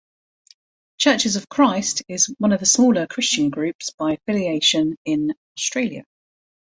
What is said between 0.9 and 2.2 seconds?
Churches of Christ